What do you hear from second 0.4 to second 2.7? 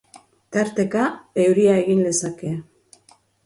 Tarteka, euria egin lezake.